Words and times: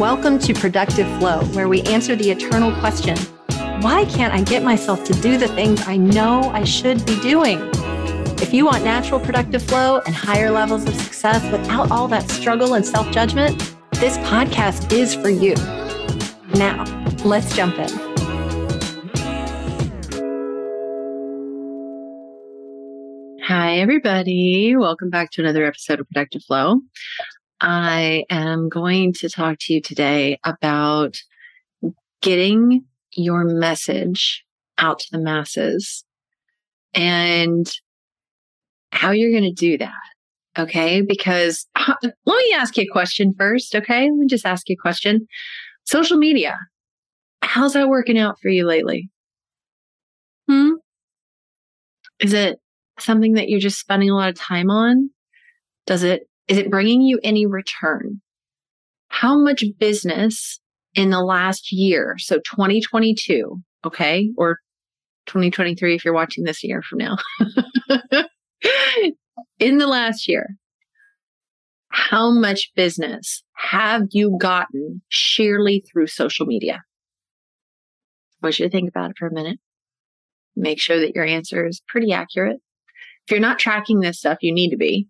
Welcome 0.00 0.40
to 0.40 0.52
Productive 0.52 1.06
Flow, 1.20 1.44
where 1.52 1.68
we 1.68 1.80
answer 1.82 2.16
the 2.16 2.28
eternal 2.28 2.72
question 2.80 3.16
why 3.80 4.04
can't 4.06 4.34
I 4.34 4.42
get 4.42 4.64
myself 4.64 5.04
to 5.04 5.12
do 5.12 5.38
the 5.38 5.46
things 5.46 5.86
I 5.86 5.96
know 5.96 6.50
I 6.50 6.64
should 6.64 7.06
be 7.06 7.20
doing? 7.20 7.60
If 8.42 8.52
you 8.52 8.64
want 8.64 8.82
natural 8.82 9.20
productive 9.20 9.62
flow 9.62 10.00
and 10.04 10.12
higher 10.12 10.50
levels 10.50 10.84
of 10.88 10.96
success 10.96 11.42
without 11.52 11.92
all 11.92 12.08
that 12.08 12.28
struggle 12.28 12.74
and 12.74 12.84
self 12.84 13.08
judgment, 13.12 13.56
this 13.92 14.18
podcast 14.18 14.90
is 14.90 15.14
for 15.14 15.28
you. 15.28 15.54
Now, 16.58 16.82
let's 17.24 17.54
jump 17.54 17.78
in. 17.78 17.88
Hi, 23.44 23.76
everybody. 23.76 24.74
Welcome 24.76 25.10
back 25.10 25.30
to 25.32 25.42
another 25.42 25.64
episode 25.64 26.00
of 26.00 26.08
Productive 26.08 26.42
Flow. 26.42 26.80
I 27.66 28.26
am 28.28 28.68
going 28.68 29.14
to 29.14 29.30
talk 29.30 29.56
to 29.60 29.72
you 29.72 29.80
today 29.80 30.38
about 30.44 31.16
getting 32.20 32.84
your 33.12 33.44
message 33.44 34.44
out 34.76 34.98
to 34.98 35.06
the 35.10 35.18
masses 35.18 36.04
and 36.92 37.66
how 38.92 39.12
you're 39.12 39.30
going 39.30 39.44
to 39.44 39.50
do 39.50 39.78
that. 39.78 39.94
Okay. 40.58 41.00
Because 41.00 41.66
uh, 41.74 41.94
let 42.02 42.36
me 42.36 42.54
ask 42.54 42.76
you 42.76 42.82
a 42.82 42.92
question 42.92 43.34
first. 43.38 43.74
Okay. 43.74 44.10
Let 44.10 44.18
me 44.18 44.26
just 44.26 44.44
ask 44.44 44.68
you 44.68 44.76
a 44.78 44.82
question. 44.82 45.26
Social 45.84 46.18
media, 46.18 46.58
how's 47.40 47.72
that 47.72 47.88
working 47.88 48.18
out 48.18 48.38
for 48.42 48.50
you 48.50 48.66
lately? 48.66 49.08
Hmm. 50.50 50.72
Is 52.20 52.34
it 52.34 52.58
something 52.98 53.32
that 53.32 53.48
you're 53.48 53.58
just 53.58 53.80
spending 53.80 54.10
a 54.10 54.14
lot 54.14 54.28
of 54.28 54.34
time 54.34 54.68
on? 54.68 55.08
Does 55.86 56.02
it, 56.02 56.28
is 56.48 56.58
it 56.58 56.70
bringing 56.70 57.02
you 57.02 57.18
any 57.22 57.46
return? 57.46 58.20
How 59.08 59.38
much 59.38 59.64
business 59.78 60.60
in 60.94 61.10
the 61.10 61.22
last 61.22 61.72
year, 61.72 62.16
so 62.18 62.36
2022, 62.38 63.60
okay, 63.84 64.30
or 64.36 64.58
2023 65.26 65.94
if 65.94 66.04
you're 66.04 66.14
watching 66.14 66.44
this 66.44 66.62
year 66.62 66.82
from 66.82 66.98
now, 66.98 67.16
in 69.58 69.78
the 69.78 69.86
last 69.86 70.28
year, 70.28 70.56
how 71.88 72.30
much 72.30 72.70
business 72.74 73.42
have 73.56 74.02
you 74.10 74.36
gotten 74.40 75.00
sheerly 75.08 75.84
through 75.90 76.08
social 76.08 76.46
media? 76.46 76.82
I 78.42 78.46
want 78.46 78.58
you 78.58 78.66
to 78.66 78.70
think 78.70 78.88
about 78.88 79.10
it 79.10 79.16
for 79.18 79.28
a 79.28 79.32
minute. 79.32 79.58
Make 80.56 80.80
sure 80.80 80.98
that 81.00 81.14
your 81.14 81.24
answer 81.24 81.66
is 81.66 81.82
pretty 81.88 82.12
accurate. 82.12 82.58
If 83.26 83.30
you're 83.30 83.40
not 83.40 83.58
tracking 83.58 84.00
this 84.00 84.18
stuff, 84.18 84.38
you 84.42 84.52
need 84.52 84.70
to 84.70 84.76
be. 84.76 85.08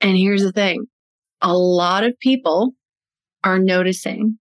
And 0.00 0.16
here's 0.16 0.42
the 0.42 0.52
thing 0.52 0.86
a 1.40 1.56
lot 1.56 2.04
of 2.04 2.18
people 2.20 2.72
are 3.44 3.58
noticing 3.58 4.38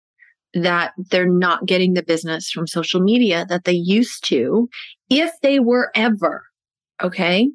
that 0.53 0.94
they're 1.11 1.30
not 1.30 1.66
getting 1.66 1.94
the 1.94 2.03
business 2.03 2.49
from 2.49 2.67
social 2.67 3.02
media 3.02 3.45
that 3.49 3.66
they 3.66 3.73
used 3.73 4.23
to 4.25 4.67
if 5.09 5.31
they 5.41 5.59
were 5.59 5.91
ever. 5.95 6.44
Okay. 7.02 7.49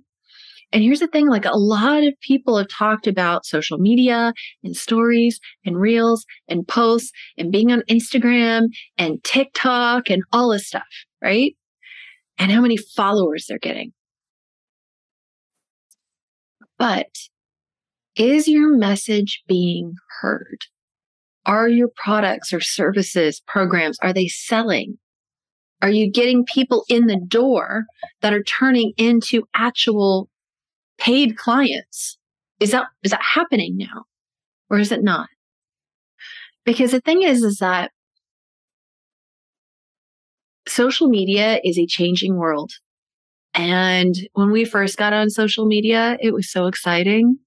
And 0.72 0.82
here's 0.82 1.00
the 1.00 1.06
thing 1.06 1.28
like 1.28 1.44
a 1.44 1.56
lot 1.56 2.02
of 2.02 2.14
people 2.20 2.56
have 2.56 2.68
talked 2.68 3.06
about 3.06 3.44
social 3.44 3.78
media 3.78 4.32
and 4.64 4.74
stories 4.74 5.38
and 5.66 5.78
reels 5.78 6.24
and 6.48 6.66
posts 6.66 7.12
and 7.36 7.52
being 7.52 7.70
on 7.72 7.82
Instagram 7.90 8.68
and 8.96 9.22
TikTok 9.22 10.08
and 10.08 10.22
all 10.32 10.50
this 10.50 10.66
stuff, 10.66 10.86
right? 11.22 11.54
And 12.38 12.50
how 12.50 12.62
many 12.62 12.78
followers 12.78 13.46
they're 13.48 13.58
getting. 13.58 13.92
But 16.78 17.08
is 18.16 18.48
your 18.48 18.76
message 18.76 19.42
being 19.46 19.94
heard? 20.20 20.58
Are 21.44 21.68
your 21.68 21.88
products 21.96 22.52
or 22.52 22.60
services, 22.60 23.42
programs, 23.46 23.98
are 24.02 24.12
they 24.12 24.28
selling? 24.28 24.98
Are 25.80 25.90
you 25.90 26.10
getting 26.10 26.44
people 26.44 26.84
in 26.88 27.06
the 27.06 27.20
door 27.26 27.84
that 28.20 28.32
are 28.32 28.44
turning 28.44 28.92
into 28.96 29.42
actual 29.54 30.28
paid 30.98 31.36
clients? 31.36 32.16
Is 32.60 32.70
that, 32.70 32.86
is 33.02 33.10
that 33.10 33.22
happening 33.22 33.76
now? 33.76 34.04
Or 34.70 34.78
is 34.78 34.92
it 34.92 35.02
not? 35.02 35.28
Because 36.64 36.92
the 36.92 37.00
thing 37.00 37.22
is, 37.22 37.42
is 37.42 37.58
that 37.58 37.90
social 40.68 41.08
media 41.08 41.60
is 41.64 41.76
a 41.76 41.86
changing 41.86 42.36
world. 42.36 42.70
And 43.54 44.14
when 44.32 44.50
we 44.50 44.64
first 44.64 44.96
got 44.96 45.12
on 45.12 45.28
social 45.28 45.66
media, 45.66 46.16
it 46.20 46.32
was 46.32 46.50
so 46.50 46.66
exciting. 46.66 47.38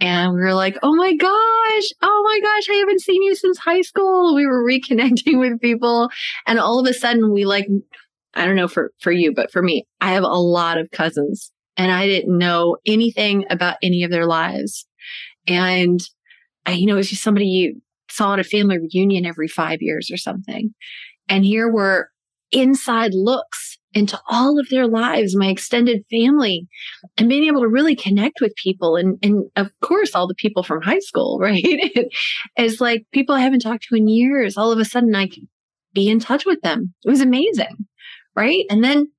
And 0.00 0.34
we 0.34 0.40
were 0.40 0.54
like, 0.54 0.76
oh 0.82 0.94
my 0.94 1.14
gosh, 1.14 1.92
oh 2.02 2.22
my 2.24 2.40
gosh, 2.40 2.68
I 2.68 2.74
haven't 2.74 3.00
seen 3.00 3.22
you 3.22 3.34
since 3.34 3.58
high 3.58 3.82
school. 3.82 4.34
We 4.34 4.46
were 4.46 4.64
reconnecting 4.64 5.38
with 5.38 5.60
people. 5.60 6.08
And 6.46 6.58
all 6.58 6.80
of 6.80 6.86
a 6.86 6.94
sudden, 6.94 7.32
we 7.32 7.44
like, 7.44 7.68
I 8.34 8.44
don't 8.44 8.56
know 8.56 8.68
for, 8.68 8.92
for 9.00 9.12
you, 9.12 9.32
but 9.32 9.52
for 9.52 9.62
me, 9.62 9.86
I 10.00 10.12
have 10.12 10.24
a 10.24 10.28
lot 10.28 10.78
of 10.78 10.90
cousins 10.90 11.52
and 11.76 11.92
I 11.92 12.06
didn't 12.06 12.36
know 12.36 12.76
anything 12.86 13.44
about 13.50 13.76
any 13.82 14.02
of 14.02 14.10
their 14.10 14.26
lives. 14.26 14.86
And 15.46 16.00
I, 16.66 16.72
you 16.72 16.86
know, 16.86 16.96
it's 16.96 17.10
just 17.10 17.22
somebody 17.22 17.46
you 17.46 17.80
saw 18.10 18.34
at 18.34 18.40
a 18.40 18.44
family 18.44 18.78
reunion 18.78 19.26
every 19.26 19.48
five 19.48 19.80
years 19.80 20.10
or 20.10 20.16
something. 20.16 20.74
And 21.28 21.44
here 21.44 21.70
were 21.70 22.10
inside 22.52 23.14
looks 23.14 23.73
into 23.94 24.20
all 24.28 24.58
of 24.58 24.68
their 24.68 24.86
lives, 24.86 25.36
my 25.36 25.46
extended 25.46 26.04
family, 26.10 26.66
and 27.16 27.28
being 27.28 27.44
able 27.44 27.60
to 27.60 27.68
really 27.68 27.94
connect 27.94 28.40
with 28.40 28.54
people. 28.56 28.96
And, 28.96 29.18
and 29.22 29.44
of 29.56 29.70
course, 29.80 30.14
all 30.14 30.26
the 30.26 30.34
people 30.34 30.62
from 30.62 30.82
high 30.82 30.98
school, 30.98 31.38
right? 31.40 31.62
It's 32.56 32.80
like 32.80 33.06
people 33.12 33.34
I 33.34 33.40
haven't 33.40 33.60
talked 33.60 33.84
to 33.88 33.96
in 33.96 34.08
years. 34.08 34.56
All 34.56 34.72
of 34.72 34.78
a 34.78 34.84
sudden, 34.84 35.14
I 35.14 35.28
can 35.28 35.48
be 35.92 36.08
in 36.08 36.18
touch 36.18 36.44
with 36.44 36.60
them. 36.62 36.92
It 37.04 37.10
was 37.10 37.20
amazing, 37.20 37.86
right? 38.34 38.64
And 38.68 38.82
then 38.82 39.10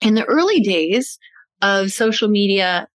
in 0.00 0.14
the 0.14 0.24
early 0.24 0.60
days 0.60 1.18
of 1.60 1.92
social 1.92 2.28
media 2.28 2.88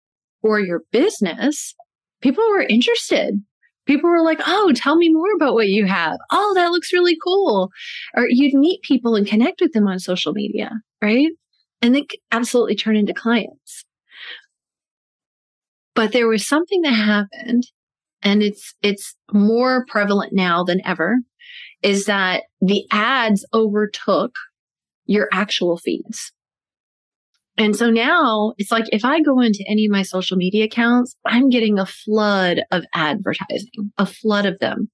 for 0.43 0.61
your 0.61 0.83
business, 0.93 1.75
people 2.21 2.45
were 2.51 2.63
interested 2.63 3.41
people 3.87 4.11
were 4.11 4.23
like, 4.23 4.41
Oh, 4.47 4.73
tell 4.75 4.97
me 4.97 5.13
more 5.13 5.33
about 5.35 5.55
what 5.55 5.69
you 5.69 5.87
have. 5.87 6.19
Oh, 6.33 6.53
that 6.55 6.71
looks 6.71 6.93
really 6.93 7.17
cool. 7.23 7.71
Or 8.17 8.27
you'd 8.29 8.55
meet 8.55 8.83
people 8.83 9.15
and 9.15 9.27
connect 9.27 9.61
with 9.61 9.73
them 9.73 9.87
on 9.87 9.99
social 9.99 10.33
media, 10.33 10.71
right? 11.05 11.29
And 11.83 11.95
they 11.95 12.07
absolutely 12.33 12.77
turn 12.77 12.97
into 12.97 13.13
clients. 13.13 13.85
But 15.95 16.13
there 16.13 16.27
was 16.27 16.47
something 16.47 16.81
that 16.83 16.91
happened 16.91 17.65
and 18.23 18.43
it's, 18.43 18.75
it's 18.83 19.15
more 19.33 19.85
prevalent 19.87 20.33
now 20.33 20.65
than 20.65 20.81
ever 20.85 21.19
is 21.83 22.07
that 22.07 22.45
the 22.63 22.87
ads 22.91 23.47
overtook 23.53 24.33
your 25.05 25.29
actual 25.31 25.77
feeds. 25.77 26.33
And 27.57 27.77
so 27.77 27.91
now 27.91 28.55
it's 28.57 28.73
like 28.73 28.87
if 28.91 29.05
I 29.05 29.21
go 29.21 29.41
into 29.41 29.63
any 29.69 29.85
of 29.85 29.93
my 29.93 30.03
social 30.03 30.37
media 30.37 30.65
accounts, 30.65 31.15
I'm 31.27 31.51
getting 31.51 31.79
a 31.79 31.87
flood 31.87 32.63
of 32.73 32.85
advertising, 32.95 33.93
a 33.99 34.07
flood 34.07 34.47
of 34.47 34.59
them. 34.59 34.91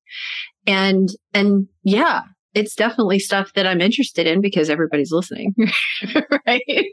And, 0.66 1.08
and 1.32 1.68
yeah, 1.84 2.22
it's 2.54 2.74
definitely 2.74 3.18
stuff 3.18 3.52
that 3.54 3.66
I'm 3.66 3.80
interested 3.80 4.26
in 4.26 4.40
because 4.40 4.70
everybody's 4.70 5.12
listening. 5.12 5.54
right. 6.46 6.86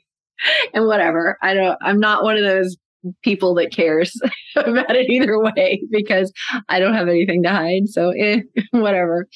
And 0.73 0.85
whatever. 0.85 1.37
I 1.41 1.53
don't, 1.53 1.77
I'm 1.81 1.99
not 1.99 2.23
one 2.23 2.37
of 2.37 2.43
those 2.43 2.77
people 3.23 3.53
that 3.55 3.71
cares 3.71 4.13
about 4.55 4.95
it 4.95 5.09
either 5.09 5.39
way 5.39 5.81
because 5.89 6.31
I 6.69 6.79
don't 6.79 6.93
have 6.93 7.07
anything 7.07 7.43
to 7.43 7.49
hide. 7.49 7.87
So 7.87 8.11
eh, 8.11 8.41
whatever 8.71 9.27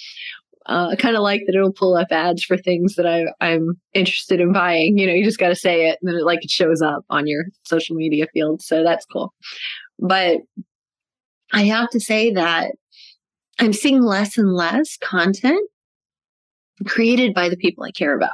uh, 0.67 0.89
I 0.91 0.95
kind 0.95 1.15
of 1.15 1.23
like 1.23 1.41
that 1.45 1.55
it'll 1.55 1.73
pull 1.73 1.95
up 1.95 2.11
ads 2.11 2.43
for 2.43 2.57
things 2.57 2.95
that 2.95 3.07
I, 3.07 3.25
I'm 3.43 3.79
interested 3.93 4.39
in 4.39 4.53
buying. 4.53 4.97
You 4.97 5.07
know, 5.07 5.13
you 5.13 5.23
just 5.23 5.39
got 5.39 5.49
to 5.49 5.55
say 5.55 5.89
it 5.89 5.97
and 6.01 6.09
then 6.09 6.19
it 6.19 6.25
like 6.25 6.43
it 6.43 6.51
shows 6.51 6.81
up 6.81 7.03
on 7.09 7.27
your 7.27 7.45
social 7.63 7.95
media 7.95 8.27
field. 8.33 8.61
So 8.61 8.83
that's 8.83 9.05
cool. 9.05 9.33
But 9.99 10.37
I 11.51 11.63
have 11.63 11.89
to 11.89 11.99
say 11.99 12.31
that 12.31 12.71
I'm 13.59 13.73
seeing 13.73 14.03
less 14.03 14.37
and 14.37 14.53
less 14.53 14.97
content 14.97 15.67
created 16.85 17.33
by 17.33 17.49
the 17.49 17.57
people 17.57 17.83
I 17.83 17.91
care 17.91 18.15
about. 18.15 18.31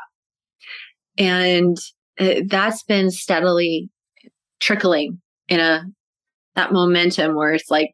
And 1.18 1.78
uh, 2.20 2.42
that's 2.46 2.84
been 2.84 3.12
steadily 3.12 3.90
trickling 4.60 5.22
in 5.48 5.60
a 5.60 5.84
that 6.56 6.74
momentum 6.74 7.36
where 7.36 7.54
it's 7.54 7.70
like 7.70 7.94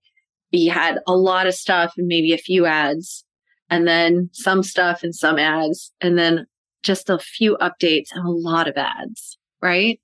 we 0.53 0.67
had 0.67 0.99
a 1.07 1.15
lot 1.15 1.47
of 1.47 1.53
stuff 1.53 1.93
and 1.97 2.07
maybe 2.07 2.31
a 2.33 2.37
few 2.37 2.65
ads 2.65 3.25
and 3.69 3.87
then 3.87 4.29
some 4.33 4.61
stuff 4.61 5.03
and 5.03 5.15
some 5.15 5.39
ads, 5.39 5.91
and 5.99 6.17
then 6.17 6.45
just 6.83 7.09
a 7.09 7.17
few 7.17 7.57
updates 7.57 8.09
and 8.13 8.25
a 8.25 8.31
lot 8.31 8.67
of 8.67 8.77
ads, 8.77 9.37
right? 9.61 9.99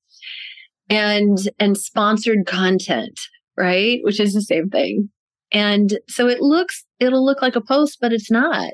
And 0.90 1.38
and 1.60 1.78
sponsored 1.78 2.48
content, 2.48 3.20
right? 3.58 4.00
Which 4.04 4.20
is 4.20 4.34
the 4.34 4.42
same 4.42 4.70
thing. 4.70 5.10
And 5.52 6.00
so 6.08 6.28
it 6.28 6.42
looks 6.42 6.84
it'll 7.00 7.26
look 7.26 7.42
like 7.42 7.56
a 7.56 7.62
post, 7.62 8.00
but 8.02 8.12
it's 8.12 8.32
not. 8.32 8.74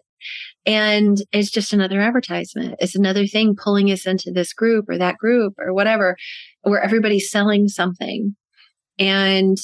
And 0.65 1.17
it's 1.31 1.51
just 1.51 1.73
another 1.73 2.01
advertisement. 2.01 2.75
It's 2.79 2.95
another 2.95 3.27
thing 3.27 3.55
pulling 3.55 3.91
us 3.91 4.05
into 4.07 4.31
this 4.31 4.53
group 4.53 4.89
or 4.89 4.97
that 4.97 5.17
group 5.17 5.53
or 5.59 5.73
whatever, 5.73 6.17
where 6.63 6.81
everybody's 6.81 7.29
selling 7.29 7.67
something. 7.67 8.35
And 8.97 9.57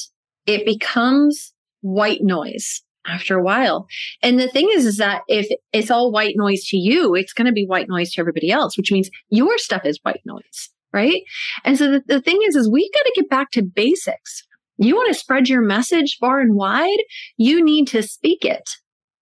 it 0.46 0.64
becomes 0.64 1.52
white 1.80 2.22
noise 2.22 2.82
after 3.06 3.36
a 3.36 3.42
while. 3.42 3.86
And 4.22 4.38
the 4.38 4.48
thing 4.48 4.70
is, 4.72 4.86
is 4.86 4.96
that 4.98 5.22
if 5.28 5.48
it's 5.72 5.90
all 5.90 6.12
white 6.12 6.34
noise 6.36 6.64
to 6.68 6.76
you, 6.76 7.14
it's 7.14 7.32
going 7.32 7.46
to 7.46 7.52
be 7.52 7.66
white 7.66 7.88
noise 7.88 8.12
to 8.12 8.20
everybody 8.20 8.50
else, 8.50 8.76
which 8.76 8.92
means 8.92 9.10
your 9.28 9.58
stuff 9.58 9.84
is 9.84 9.98
white 10.02 10.22
noise. 10.24 10.70
Right. 10.92 11.22
And 11.64 11.78
so 11.78 11.90
the, 11.90 12.02
the 12.06 12.20
thing 12.20 12.38
is, 12.46 12.54
is 12.54 12.70
we've 12.70 12.92
got 12.92 13.02
to 13.02 13.12
get 13.16 13.30
back 13.30 13.50
to 13.52 13.62
basics. 13.62 14.46
You 14.76 14.94
want 14.94 15.08
to 15.08 15.18
spread 15.18 15.48
your 15.48 15.62
message 15.62 16.18
far 16.20 16.40
and 16.40 16.54
wide, 16.54 16.98
you 17.36 17.64
need 17.64 17.88
to 17.88 18.02
speak 18.02 18.44
it. 18.44 18.68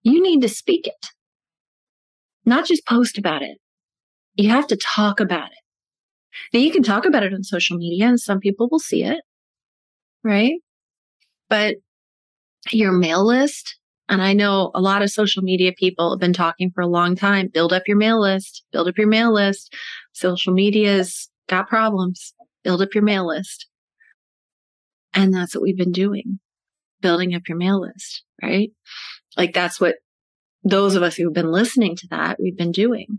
You 0.03 0.23
need 0.23 0.41
to 0.43 0.49
speak 0.49 0.87
it, 0.87 1.06
not 2.44 2.66
just 2.66 2.87
post 2.87 3.19
about 3.19 3.42
it. 3.42 3.58
You 4.34 4.48
have 4.50 4.66
to 4.69 4.76
talk 4.76 5.20
about 5.20 5.50
it. 5.50 5.58
Now 6.52 6.60
you 6.60 6.70
can 6.70 6.82
talk 6.82 7.04
about 7.04 7.22
it 7.22 7.34
on 7.34 7.42
social 7.42 7.76
media 7.76 8.06
and 8.06 8.20
some 8.20 8.40
people 8.40 8.69
will 8.70 8.78
see 8.78 9.04
it, 9.04 9.20
right? 10.22 10.54
But 11.48 11.76
your 12.70 12.92
mail 12.92 13.26
list, 13.26 13.76
and 14.08 14.22
I 14.22 14.32
know 14.32 14.70
a 14.75 14.81
lot 14.81 15.02
of 15.02 15.10
social 15.10 15.42
media 15.42 15.72
people 15.76 16.10
have 16.10 16.20
been 16.20 16.32
talking 16.32 16.70
for 16.70 16.81
a 16.81 16.87
long 16.87 17.16
time. 17.16 17.48
Build 17.52 17.72
up 17.72 17.82
your 17.87 17.96
mail 17.96 18.20
list, 18.20 18.64
build 18.72 18.88
up 18.88 18.98
your 18.98 19.06
mail 19.06 19.32
list. 19.32 19.75
Social 20.12 20.52
media's 20.52 21.28
got 21.48 21.69
problems. 21.69 22.34
Build 22.62 22.82
up 22.82 22.94
your 22.94 23.04
mail 23.04 23.26
list. 23.26 23.66
And 25.14 25.34
that's 25.34 25.54
what 25.54 25.62
we've 25.62 25.76
been 25.76 25.92
doing, 25.92 26.38
building 27.00 27.34
up 27.34 27.42
your 27.48 27.58
mail 27.58 27.81
list, 27.81 28.22
right? 28.42 28.70
Like 29.37 29.52
that's 29.52 29.81
what 29.81 29.96
those 30.62 30.95
of 30.95 31.03
us 31.03 31.17
who've 31.17 31.33
been 31.33 31.51
listening 31.51 31.97
to 31.97 32.07
that, 32.09 32.39
we've 32.41 32.57
been 32.57 32.73
doing. 32.73 33.19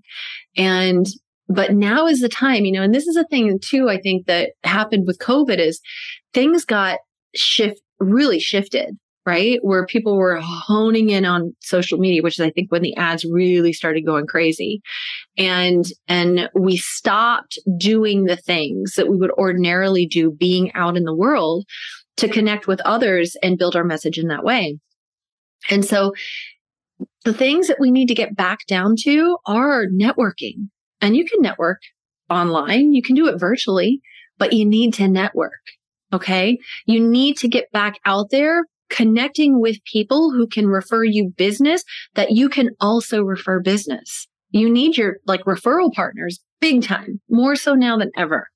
And, 0.55 1.05
but 1.47 1.73
now 1.73 2.07
is 2.07 2.21
the 2.21 2.29
time, 2.29 2.65
you 2.65 2.71
know, 2.71 2.83
and 2.83 2.93
this 2.93 3.07
is 3.07 3.15
a 3.15 3.25
thing 3.25 3.59
too, 3.59 3.89
I 3.89 3.99
think 3.99 4.27
that 4.27 4.51
happened 4.63 5.05
with 5.07 5.19
COVID 5.19 5.57
is 5.57 5.81
things 6.33 6.65
got 6.65 6.99
shift, 7.35 7.81
really 7.99 8.39
shifted 8.39 8.97
right? 9.25 9.59
Where 9.61 9.85
people 9.85 10.17
were 10.17 10.39
honing 10.41 11.09
in 11.09 11.25
on 11.25 11.55
social 11.59 11.99
media, 11.99 12.23
which 12.23 12.39
is 12.39 12.45
I 12.45 12.49
think 12.49 12.71
when 12.71 12.81
the 12.81 12.95
ads 12.95 13.25
really 13.25 13.73
started 13.73 14.05
going 14.05 14.25
crazy. 14.25 14.81
And 15.37 15.85
and 16.07 16.49
we 16.55 16.77
stopped 16.77 17.59
doing 17.77 18.25
the 18.25 18.35
things 18.35 18.95
that 18.95 19.09
we 19.09 19.17
would 19.17 19.31
ordinarily 19.31 20.05
do 20.05 20.31
being 20.31 20.71
out 20.73 20.97
in 20.97 21.03
the 21.03 21.15
world 21.15 21.65
to 22.17 22.27
connect 22.27 22.67
with 22.67 22.81
others 22.81 23.35
and 23.43 23.57
build 23.57 23.75
our 23.75 23.83
message 23.83 24.17
in 24.17 24.27
that 24.27 24.43
way. 24.43 24.79
And 25.69 25.85
so 25.85 26.13
the 27.25 27.33
things 27.33 27.67
that 27.67 27.79
we 27.79 27.91
need 27.91 28.07
to 28.07 28.15
get 28.15 28.35
back 28.35 28.65
down 28.67 28.95
to 29.03 29.37
are 29.45 29.85
networking. 29.87 30.69
And 31.01 31.15
you 31.15 31.25
can 31.25 31.41
network 31.41 31.81
online, 32.29 32.93
you 32.93 33.01
can 33.01 33.15
do 33.15 33.27
it 33.27 33.39
virtually, 33.39 34.01
but 34.37 34.53
you 34.53 34.65
need 34.65 34.93
to 34.95 35.07
network. 35.07 35.61
Okay. 36.13 36.57
You 36.85 36.99
need 36.99 37.37
to 37.37 37.47
get 37.47 37.71
back 37.71 37.99
out 38.05 38.31
there 38.31 38.65
connecting 38.89 39.61
with 39.61 39.83
people 39.85 40.31
who 40.31 40.45
can 40.45 40.67
refer 40.67 41.03
you 41.03 41.31
business 41.37 41.83
that 42.15 42.31
you 42.31 42.49
can 42.49 42.71
also 42.79 43.21
refer 43.21 43.61
business. 43.61 44.27
You 44.49 44.69
need 44.69 44.97
your 44.97 45.17
like 45.25 45.43
referral 45.45 45.93
partners 45.93 46.39
big 46.59 46.83
time, 46.83 47.21
more 47.29 47.55
so 47.55 47.73
now 47.73 47.97
than 47.97 48.11
ever. 48.17 48.47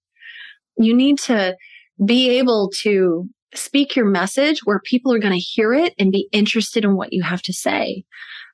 You 0.77 0.93
need 0.93 1.17
to 1.19 1.55
be 2.05 2.29
able 2.37 2.69
to 2.81 3.29
speak 3.57 3.95
your 3.95 4.05
message 4.05 4.59
where 4.65 4.79
people 4.79 5.13
are 5.13 5.19
going 5.19 5.33
to 5.33 5.39
hear 5.39 5.73
it 5.73 5.93
and 5.97 6.11
be 6.11 6.27
interested 6.31 6.83
in 6.83 6.95
what 6.95 7.13
you 7.13 7.23
have 7.23 7.41
to 7.43 7.53
say. 7.53 8.03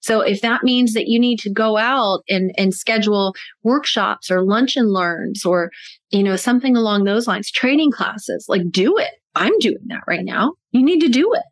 So 0.01 0.21
if 0.21 0.41
that 0.41 0.63
means 0.63 0.93
that 0.93 1.07
you 1.07 1.19
need 1.19 1.39
to 1.39 1.51
go 1.51 1.77
out 1.77 2.23
and, 2.27 2.51
and 2.57 2.73
schedule 2.73 3.35
workshops 3.63 4.31
or 4.31 4.43
lunch 4.43 4.75
and 4.75 4.91
learns 4.91 5.45
or, 5.45 5.69
you 6.09 6.23
know, 6.23 6.35
something 6.35 6.75
along 6.75 7.03
those 7.03 7.27
lines, 7.27 7.51
training 7.51 7.91
classes, 7.91 8.45
like 8.47 8.63
do 8.71 8.97
it. 8.97 9.11
I'm 9.35 9.57
doing 9.59 9.85
that 9.87 10.03
right 10.07 10.25
now. 10.25 10.53
You 10.71 10.83
need 10.83 11.01
to 11.01 11.09
do 11.09 11.33
it. 11.33 11.43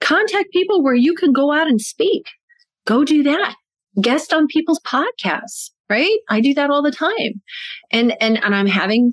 Contact 0.00 0.50
people 0.52 0.82
where 0.82 0.94
you 0.94 1.14
can 1.14 1.32
go 1.32 1.52
out 1.52 1.68
and 1.68 1.80
speak. 1.80 2.26
Go 2.86 3.04
do 3.04 3.22
that. 3.22 3.54
Guest 4.00 4.32
on 4.32 4.46
people's 4.48 4.80
podcasts, 4.80 5.70
right? 5.88 6.18
I 6.28 6.40
do 6.40 6.54
that 6.54 6.70
all 6.70 6.82
the 6.82 6.90
time. 6.90 7.40
And 7.92 8.16
and 8.20 8.42
and 8.42 8.54
I'm 8.54 8.66
having 8.66 9.12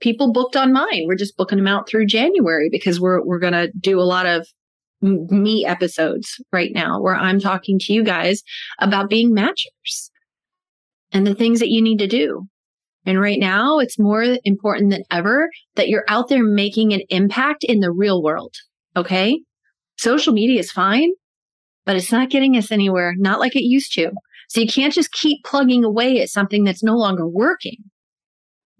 people 0.00 0.32
booked 0.32 0.56
on 0.56 0.72
mine. 0.72 1.04
We're 1.06 1.16
just 1.16 1.36
booking 1.36 1.58
them 1.58 1.66
out 1.66 1.88
through 1.88 2.06
January 2.06 2.68
because 2.70 3.00
we're 3.00 3.24
we're 3.24 3.38
going 3.38 3.52
to 3.52 3.70
do 3.78 4.00
a 4.00 4.02
lot 4.02 4.26
of 4.26 4.46
me 5.02 5.64
episodes 5.64 6.40
right 6.52 6.72
now 6.74 7.00
where 7.00 7.14
I'm 7.14 7.40
talking 7.40 7.78
to 7.80 7.92
you 7.92 8.04
guys 8.04 8.42
about 8.80 9.08
being 9.08 9.34
matchers 9.34 10.10
and 11.12 11.26
the 11.26 11.34
things 11.34 11.58
that 11.60 11.70
you 11.70 11.80
need 11.80 11.98
to 11.98 12.06
do. 12.06 12.46
And 13.06 13.18
right 13.18 13.38
now, 13.40 13.78
it's 13.78 13.98
more 13.98 14.36
important 14.44 14.90
than 14.90 15.04
ever 15.10 15.48
that 15.76 15.88
you're 15.88 16.04
out 16.08 16.28
there 16.28 16.44
making 16.44 16.92
an 16.92 17.00
impact 17.08 17.64
in 17.64 17.80
the 17.80 17.90
real 17.90 18.22
world. 18.22 18.54
Okay 18.94 19.40
social 20.00 20.32
media 20.32 20.58
is 20.58 20.72
fine, 20.72 21.10
but 21.84 21.94
it's 21.94 22.10
not 22.10 22.30
getting 22.30 22.56
us 22.56 22.72
anywhere, 22.72 23.14
not 23.18 23.38
like 23.38 23.54
it 23.54 23.64
used 23.64 23.92
to. 23.92 24.10
So 24.48 24.60
you 24.60 24.66
can't 24.66 24.94
just 24.94 25.12
keep 25.12 25.44
plugging 25.44 25.84
away 25.84 26.20
at 26.20 26.30
something 26.30 26.64
that's 26.64 26.82
no 26.82 26.96
longer 26.96 27.28
working. 27.28 27.76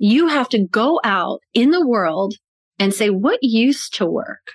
You 0.01 0.29
have 0.29 0.49
to 0.51 0.67
go 0.67 1.01
out 1.05 1.41
in 1.55 1.71
the 1.71 1.87
world 1.87 2.35
and 2.79 2.93
say, 2.93 3.11
what 3.11 3.39
used 3.43 3.95
to 3.95 4.07
work? 4.07 4.47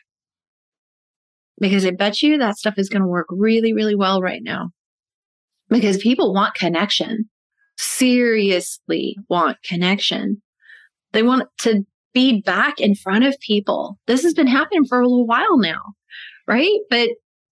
Because 1.59 1.85
I 1.85 1.91
bet 1.91 2.21
you 2.21 2.37
that 2.37 2.57
stuff 2.57 2.75
is 2.77 2.89
going 2.89 3.01
to 3.01 3.07
work 3.07 3.27
really, 3.29 3.73
really 3.73 3.95
well 3.95 4.21
right 4.21 4.41
now. 4.43 4.71
Because 5.69 5.97
people 5.97 6.33
want 6.33 6.55
connection, 6.55 7.29
seriously 7.77 9.15
want 9.29 9.57
connection. 9.63 10.41
They 11.13 11.23
want 11.23 11.47
to 11.59 11.85
be 12.13 12.41
back 12.41 12.79
in 12.79 12.95
front 12.95 13.25
of 13.25 13.39
people. 13.39 13.97
This 14.07 14.23
has 14.23 14.33
been 14.33 14.47
happening 14.47 14.85
for 14.85 14.99
a 14.99 15.07
little 15.07 15.25
while 15.25 15.57
now 15.57 15.81
right? 16.47 16.79
But 16.89 17.09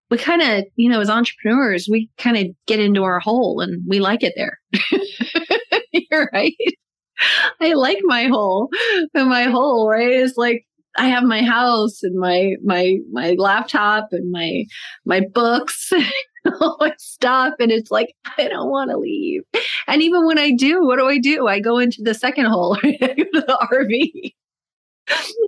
we 0.09 0.17
kind 0.17 0.41
of, 0.41 0.65
you 0.75 0.89
know, 0.89 1.01
as 1.01 1.09
entrepreneurs, 1.09 1.87
we 1.89 2.09
kind 2.17 2.37
of 2.37 2.47
get 2.65 2.79
into 2.79 3.03
our 3.03 3.19
hole 3.19 3.61
and 3.61 3.83
we 3.87 3.99
like 3.99 4.23
it 4.23 4.33
there. 4.35 4.59
You're 5.91 6.29
right. 6.33 6.55
I 7.61 7.73
like 7.73 7.99
my 8.03 8.25
hole. 8.25 8.69
And 9.13 9.29
my 9.29 9.43
hole, 9.43 9.89
right, 9.89 10.11
is 10.11 10.35
like 10.37 10.65
I 10.97 11.07
have 11.07 11.23
my 11.23 11.43
house 11.43 12.03
and 12.03 12.19
my 12.19 12.55
my 12.63 12.97
my 13.11 13.35
laptop 13.37 14.09
and 14.11 14.31
my 14.31 14.65
my 15.05 15.21
books 15.33 15.91
all 16.61 16.77
my 16.79 16.93
stuff 16.97 17.53
and 17.59 17.71
it's 17.71 17.91
like 17.91 18.13
I 18.37 18.47
don't 18.47 18.69
want 18.69 18.91
to 18.91 18.97
leave. 18.97 19.43
And 19.87 20.01
even 20.01 20.25
when 20.25 20.37
I 20.37 20.51
do, 20.51 20.85
what 20.85 20.97
do 20.97 21.07
I 21.07 21.19
do? 21.19 21.47
I 21.47 21.59
go 21.59 21.79
into 21.79 22.01
the 22.01 22.13
second 22.13 22.45
hole, 22.45 22.77
I 22.83 22.97
go 22.99 23.07
to 23.07 23.27
the 23.33 23.67
RV. 23.71 24.33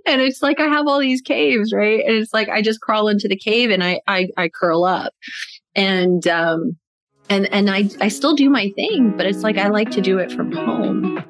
and 0.06 0.20
it's 0.20 0.42
like 0.42 0.60
I 0.60 0.66
have 0.66 0.86
all 0.86 0.98
these 0.98 1.20
caves, 1.20 1.72
right? 1.72 2.00
And 2.04 2.16
it's 2.16 2.32
like 2.32 2.48
I 2.48 2.62
just 2.62 2.80
crawl 2.80 3.08
into 3.08 3.28
the 3.28 3.36
cave 3.36 3.70
and 3.70 3.82
I 3.82 4.00
I, 4.06 4.28
I 4.36 4.48
curl 4.48 4.84
up, 4.84 5.12
and 5.74 6.26
um, 6.26 6.76
and 7.28 7.52
and 7.52 7.70
I 7.70 7.88
I 8.00 8.08
still 8.08 8.34
do 8.34 8.50
my 8.50 8.72
thing, 8.74 9.14
but 9.16 9.26
it's 9.26 9.42
like 9.42 9.58
I 9.58 9.68
like 9.68 9.90
to 9.92 10.00
do 10.00 10.18
it 10.18 10.32
from 10.32 10.50
home. 10.50 11.24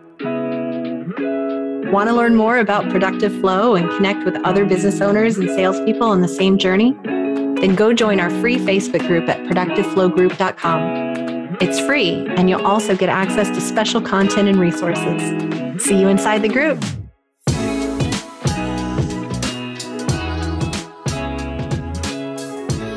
Want 1.93 2.09
to 2.09 2.17
learn 2.17 2.35
more 2.37 2.57
about 2.57 2.89
productive 2.89 3.39
flow 3.41 3.75
and 3.75 3.87
connect 3.91 4.25
with 4.25 4.35
other 4.47 4.65
business 4.65 5.03
owners 5.03 5.37
and 5.37 5.51
salespeople 5.51 6.09
on 6.09 6.23
the 6.23 6.27
same 6.27 6.57
journey? 6.57 6.97
Then 7.05 7.75
go 7.75 7.93
join 7.93 8.19
our 8.19 8.31
free 8.41 8.57
Facebook 8.57 9.07
group 9.07 9.29
at 9.29 9.41
productiveflowgroup.com. 9.41 11.59
It's 11.61 11.79
free, 11.81 12.27
and 12.29 12.49
you'll 12.49 12.67
also 12.67 12.97
get 12.97 13.11
access 13.11 13.51
to 13.51 13.61
special 13.61 14.01
content 14.01 14.49
and 14.49 14.59
resources. 14.59 15.85
See 15.85 16.01
you 16.01 16.09
inside 16.09 16.41
the 16.41 16.49
group. 16.49 16.83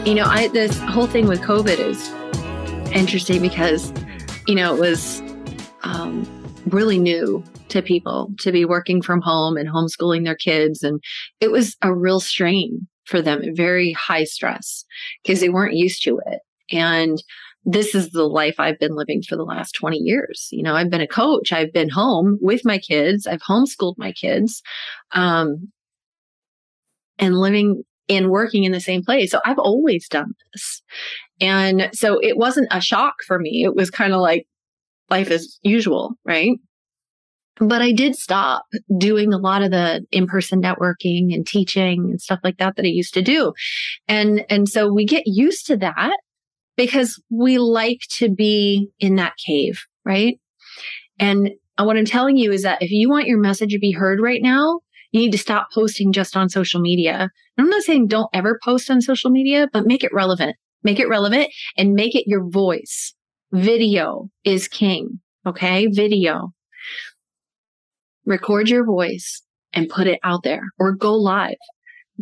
You 0.07 0.15
know, 0.15 0.25
I 0.25 0.47
this 0.53 0.79
whole 0.79 1.07
thing 1.07 1.27
with 1.27 1.41
COVID 1.41 1.79
is 1.79 2.13
interesting 2.95 3.41
because, 3.41 3.91
you 4.47 4.55
know, 4.55 4.73
it 4.73 4.79
was 4.79 5.21
um, 5.83 6.25
really 6.67 6.97
new 6.97 7.43
to 7.75 7.81
people 7.81 8.31
to 8.39 8.51
be 8.51 8.65
working 8.65 9.01
from 9.01 9.21
home 9.21 9.57
and 9.57 9.69
homeschooling 9.69 10.23
their 10.23 10.35
kids, 10.35 10.81
and 10.81 11.01
it 11.39 11.51
was 11.51 11.75
a 11.81 11.93
real 11.93 12.19
strain 12.19 12.87
for 13.05 13.21
them, 13.21 13.41
very 13.53 13.91
high 13.91 14.23
stress 14.23 14.85
because 15.23 15.39
they 15.41 15.49
weren't 15.49 15.75
used 15.75 16.03
to 16.03 16.19
it. 16.25 16.39
And 16.71 17.21
this 17.65 17.93
is 17.93 18.11
the 18.11 18.27
life 18.27 18.55
I've 18.59 18.79
been 18.79 18.95
living 18.95 19.21
for 19.27 19.35
the 19.35 19.43
last 19.43 19.73
20 19.73 19.97
years. 19.97 20.47
You 20.51 20.63
know, 20.63 20.75
I've 20.75 20.89
been 20.89 21.01
a 21.01 21.07
coach, 21.07 21.51
I've 21.51 21.73
been 21.73 21.89
home 21.89 22.37
with 22.41 22.61
my 22.63 22.77
kids, 22.77 23.27
I've 23.27 23.41
homeschooled 23.41 23.95
my 23.97 24.11
kids, 24.11 24.61
um, 25.11 25.71
and 27.17 27.35
living 27.35 27.83
and 28.07 28.29
working 28.29 28.63
in 28.63 28.71
the 28.71 28.79
same 28.79 29.03
place. 29.03 29.31
So 29.31 29.39
I've 29.45 29.59
always 29.59 30.07
done 30.07 30.33
this. 30.53 30.83
And 31.41 31.89
so 31.91 32.19
it 32.19 32.37
wasn't 32.37 32.67
a 32.71 32.79
shock 32.79 33.15
for 33.25 33.39
me. 33.39 33.63
It 33.63 33.75
was 33.75 33.89
kind 33.89 34.13
of 34.13 34.21
like 34.21 34.47
life 35.09 35.31
as 35.31 35.59
usual, 35.63 36.13
right? 36.23 36.57
But 37.57 37.81
I 37.81 37.91
did 37.93 38.15
stop 38.15 38.65
doing 38.97 39.33
a 39.33 39.37
lot 39.37 39.63
of 39.63 39.71
the 39.71 40.05
in-person 40.11 40.61
networking 40.61 41.33
and 41.33 41.47
teaching 41.47 41.99
and 42.11 42.21
stuff 42.21 42.39
like 42.43 42.57
that 42.57 42.75
that 42.75 42.83
I 42.83 42.89
used 42.89 43.13
to 43.13 43.21
do. 43.21 43.53
And 44.07 44.45
and 44.49 44.67
so 44.67 44.91
we 44.91 45.05
get 45.05 45.23
used 45.25 45.65
to 45.67 45.77
that 45.77 46.17
because 46.75 47.21
we 47.29 47.57
like 47.57 48.01
to 48.17 48.29
be 48.29 48.89
in 48.99 49.15
that 49.15 49.33
cave, 49.37 49.81
right? 50.03 50.37
And 51.17 51.51
what 51.77 51.97
I'm 51.97 52.05
telling 52.05 52.37
you 52.37 52.51
is 52.51 52.63
that 52.63 52.81
if 52.81 52.91
you 52.91 53.09
want 53.09 53.27
your 53.27 53.39
message 53.39 53.71
to 53.71 53.79
be 53.79 53.91
heard 53.91 54.19
right 54.19 54.41
now, 54.41 54.81
you 55.11 55.21
need 55.21 55.31
to 55.31 55.37
stop 55.37 55.69
posting 55.73 56.11
just 56.11 56.35
on 56.35 56.49
social 56.49 56.81
media. 56.81 57.29
And 57.57 57.65
I'm 57.65 57.69
not 57.69 57.83
saying 57.83 58.07
don't 58.07 58.29
ever 58.33 58.59
post 58.63 58.91
on 58.91 59.01
social 59.01 59.29
media, 59.29 59.69
but 59.71 59.85
make 59.85 60.03
it 60.03 60.13
relevant. 60.13 60.57
Make 60.83 60.99
it 60.99 61.07
relevant 61.07 61.47
and 61.77 61.93
make 61.93 62.15
it 62.15 62.27
your 62.27 62.47
voice. 62.49 63.13
Video 63.53 64.29
is 64.43 64.67
king. 64.67 65.21
Okay. 65.45 65.87
Video. 65.87 66.51
Record 68.25 68.69
your 68.69 68.85
voice 68.85 69.41
and 69.73 69.89
put 69.89 70.07
it 70.07 70.19
out 70.23 70.43
there 70.43 70.63
or 70.79 70.93
go 70.93 71.13
live. 71.13 71.57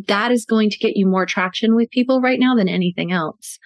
That 0.08 0.32
is 0.32 0.44
going 0.44 0.70
to 0.70 0.78
get 0.78 0.96
you 0.96 1.06
more 1.06 1.24
traction 1.24 1.76
with 1.76 1.90
people 1.90 2.20
right 2.20 2.40
now 2.40 2.54
than 2.56 2.68
anything 2.68 3.12
else. 3.12 3.58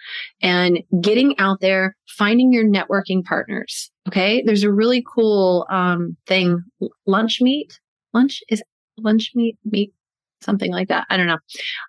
And 0.42 0.80
getting 1.00 1.38
out 1.38 1.61
there, 1.61 1.97
finding 2.07 2.52
your 2.52 2.64
networking 2.64 3.25
partners. 3.25 3.90
Okay. 4.09 4.42
There's 4.45 4.62
a 4.62 4.73
really 4.73 5.04
cool 5.14 5.66
um, 5.71 6.16
thing, 6.26 6.62
lunch 7.07 7.40
meet. 7.40 7.80
Lunch 8.12 8.42
is 8.49 8.62
lunch 8.99 9.30
meet 9.35 9.57
meet 9.64 9.92
something 10.40 10.71
like 10.71 10.88
that. 10.88 11.07
I 11.11 11.16
don't 11.16 11.26
know. 11.26 11.38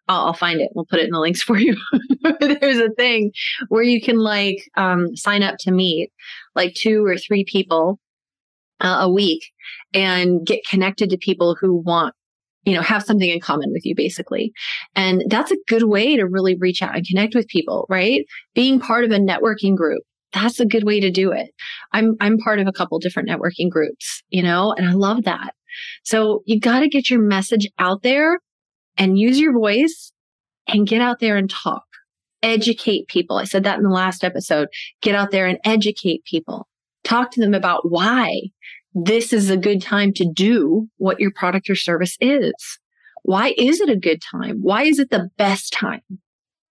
I'll, 0.07 0.27
I'll, 0.27 0.33
find 0.33 0.59
it. 0.59 0.71
We'll 0.73 0.85
put 0.85 0.99
it 0.99 1.05
in 1.05 1.11
the 1.11 1.19
links 1.19 1.41
for 1.41 1.57
you. 1.57 1.75
There's 2.39 2.79
a 2.79 2.89
thing 2.89 3.31
where 3.67 3.83
you 3.83 4.01
can 4.01 4.19
like 4.19 4.63
um, 4.75 5.15
sign 5.15 5.43
up 5.43 5.57
to 5.59 5.71
meet 5.71 6.11
like 6.55 6.73
two 6.73 7.05
or 7.05 7.17
three 7.17 7.45
people 7.45 7.99
uh, 8.81 8.99
a 9.01 9.09
week 9.09 9.43
and 9.93 10.45
get 10.45 10.59
connected 10.69 11.09
to 11.09 11.17
people 11.17 11.55
who 11.59 11.75
want 11.75 12.13
you 12.63 12.73
know 12.73 12.81
have 12.81 13.03
something 13.03 13.29
in 13.29 13.39
common 13.39 13.71
with 13.71 13.85
you 13.85 13.95
basically. 13.95 14.51
And 14.95 15.23
that's 15.27 15.51
a 15.51 15.57
good 15.67 15.83
way 15.83 16.15
to 16.15 16.23
really 16.23 16.55
reach 16.55 16.81
out 16.81 16.95
and 16.95 17.05
connect 17.05 17.35
with 17.35 17.47
people 17.47 17.85
right? 17.89 18.25
Being 18.53 18.79
part 18.79 19.05
of 19.05 19.11
a 19.11 19.19
networking 19.19 19.75
group 19.75 20.03
that's 20.31 20.59
a 20.59 20.65
good 20.65 20.83
way 20.83 20.99
to 20.99 21.09
do 21.09 21.31
it. 21.31 21.49
I'm 21.91 22.15
i'm 22.19 22.37
part 22.37 22.59
of 22.59 22.67
a 22.67 22.71
couple 22.71 22.99
different 22.99 23.29
networking 23.29 23.69
groups 23.69 24.21
you 24.29 24.43
know 24.43 24.73
and 24.73 24.87
i 24.87 24.93
love 24.93 25.23
that. 25.23 25.53
So 26.03 26.41
you 26.45 26.59
got 26.59 26.79
to 26.79 26.89
get 26.89 27.09
your 27.09 27.21
message 27.21 27.67
out 27.79 28.03
there 28.03 28.39
and 28.97 29.17
use 29.17 29.39
your 29.39 29.53
voice 29.53 30.11
and 30.67 30.87
get 30.87 31.01
out 31.01 31.19
there 31.19 31.37
and 31.37 31.49
talk. 31.49 31.83
Educate 32.41 33.07
people. 33.07 33.37
I 33.37 33.43
said 33.43 33.63
that 33.63 33.77
in 33.77 33.83
the 33.83 33.89
last 33.89 34.23
episode. 34.23 34.67
Get 35.01 35.15
out 35.15 35.31
there 35.31 35.47
and 35.47 35.57
educate 35.65 36.23
people. 36.25 36.67
Talk 37.03 37.31
to 37.31 37.41
them 37.41 37.53
about 37.53 37.89
why 37.89 38.43
this 38.93 39.31
is 39.33 39.49
a 39.49 39.57
good 39.57 39.81
time 39.81 40.13
to 40.13 40.29
do 40.31 40.87
what 40.97 41.19
your 41.19 41.31
product 41.31 41.69
or 41.69 41.75
service 41.75 42.17
is. 42.19 42.53
Why 43.23 43.53
is 43.57 43.81
it 43.81 43.89
a 43.89 43.95
good 43.95 44.21
time? 44.21 44.59
Why 44.61 44.83
is 44.83 44.99
it 44.99 45.11
the 45.11 45.29
best 45.37 45.73
time? 45.73 46.01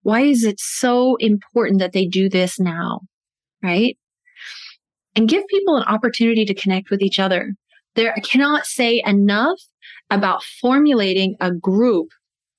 Why 0.03 0.23
is 0.23 0.45
it 0.45 0.59
so 0.59 1.17
important 1.17 1.81
that 1.81 1.93
they 1.93 2.07
do 2.07 2.29
this 2.29 2.59
now? 2.59 3.01
Right? 3.63 3.99
And 5.15 5.29
give 5.29 5.47
people 5.49 5.77
an 5.77 5.85
opportunity 5.85 6.45
to 6.45 6.55
connect 6.55 6.91
with 6.91 7.03
each 7.03 7.19
other. 7.19 7.55
There, 7.95 8.15
I 8.17 8.21
cannot 8.21 8.67
say 8.67 9.03
enough 9.05 9.61
about 10.11 10.43
formulating 10.43 11.37
a 11.41 11.53
group 11.53 12.09